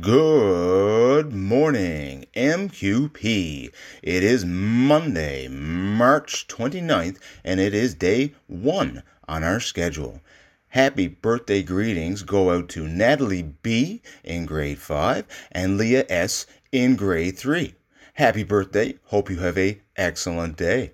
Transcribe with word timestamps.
Good 0.00 1.34
morning, 1.34 2.24
MQP. 2.34 3.70
It 4.02 4.22
is 4.22 4.46
Monday, 4.46 5.46
March 5.48 6.46
29th, 6.48 7.18
and 7.44 7.60
it 7.60 7.74
is 7.74 7.94
day 7.96 8.32
one 8.46 9.02
on 9.28 9.44
our 9.44 9.60
schedule. 9.60 10.22
Happy 10.68 11.06
birthday 11.06 11.62
greetings 11.62 12.22
go 12.22 12.50
out 12.50 12.70
to 12.70 12.88
Natalie 12.88 13.42
B 13.42 14.00
in 14.24 14.46
grade 14.46 14.78
5 14.78 15.26
and 15.52 15.76
Leah 15.76 16.06
S 16.08 16.46
in 16.72 16.96
grade 16.96 17.36
3. 17.36 17.74
Happy 18.14 18.44
birthday. 18.44 18.94
Hope 19.06 19.28
you 19.28 19.40
have 19.40 19.58
a 19.58 19.82
excellent 19.96 20.56
day. 20.56 20.92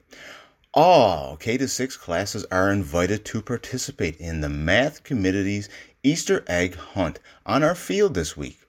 All 0.74 1.36
K 1.36 1.56
to 1.58 1.68
6 1.68 1.96
classes 1.96 2.44
are 2.50 2.72
invited 2.72 3.24
to 3.26 3.40
participate 3.40 4.16
in 4.16 4.40
the 4.40 4.48
Math 4.48 5.04
Community's 5.04 5.68
Easter 6.02 6.44
egg 6.48 6.74
hunt 6.74 7.20
on 7.44 7.62
our 7.62 7.76
field 7.76 8.14
this 8.14 8.36
week. 8.36 8.65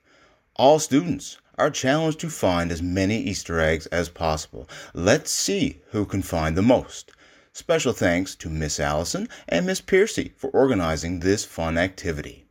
All 0.58 0.80
students 0.80 1.38
are 1.56 1.70
challenged 1.70 2.18
to 2.18 2.28
find 2.28 2.72
as 2.72 2.82
many 2.82 3.16
Easter 3.16 3.60
eggs 3.60 3.86
as 3.86 4.08
possible. 4.08 4.68
Let's 4.92 5.30
see 5.30 5.82
who 5.92 6.04
can 6.04 6.20
find 6.20 6.56
the 6.56 6.62
most. 6.62 7.12
Special 7.52 7.92
thanks 7.92 8.34
to 8.34 8.48
Miss 8.48 8.80
Allison 8.80 9.28
and 9.48 9.66
Miss 9.66 9.80
Piercy 9.80 10.32
for 10.36 10.50
organizing 10.50 11.20
this 11.20 11.44
fun 11.44 11.78
activity. 11.78 12.44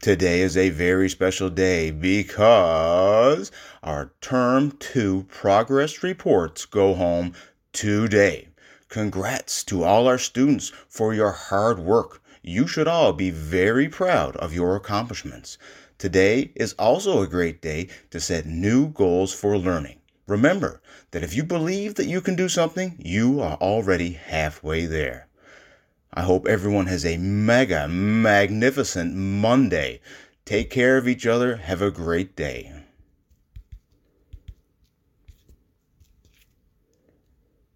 Today 0.00 0.42
is 0.42 0.56
a 0.56 0.70
very 0.70 1.10
special 1.10 1.50
day 1.50 1.90
because 1.90 3.50
our 3.82 4.12
Term 4.20 4.70
2 4.78 5.26
progress 5.28 6.04
reports 6.04 6.66
go 6.66 6.94
home 6.94 7.32
today. 7.72 8.46
Congrats 8.88 9.64
to 9.64 9.82
all 9.82 10.06
our 10.06 10.18
students 10.18 10.72
for 10.88 11.12
your 11.12 11.32
hard 11.32 11.80
work. 11.80 12.22
You 12.42 12.66
should 12.66 12.88
all 12.88 13.12
be 13.12 13.30
very 13.30 13.88
proud 13.88 14.34
of 14.36 14.54
your 14.54 14.74
accomplishments. 14.74 15.58
Today 15.98 16.52
is 16.54 16.72
also 16.78 17.20
a 17.20 17.26
great 17.26 17.60
day 17.60 17.88
to 18.10 18.18
set 18.18 18.46
new 18.46 18.88
goals 18.88 19.34
for 19.34 19.58
learning. 19.58 19.98
Remember 20.26 20.80
that 21.10 21.22
if 21.22 21.34
you 21.34 21.44
believe 21.44 21.96
that 21.96 22.06
you 22.06 22.22
can 22.22 22.36
do 22.36 22.48
something, 22.48 22.94
you 22.98 23.40
are 23.40 23.56
already 23.56 24.12
halfway 24.12 24.86
there. 24.86 25.26
I 26.14 26.22
hope 26.22 26.46
everyone 26.46 26.86
has 26.86 27.04
a 27.04 27.18
mega 27.18 27.86
magnificent 27.88 29.14
Monday. 29.14 30.00
Take 30.46 30.70
care 30.70 30.96
of 30.96 31.06
each 31.06 31.26
other. 31.26 31.56
Have 31.56 31.82
a 31.82 31.90
great 31.90 32.36
day. 32.36 32.72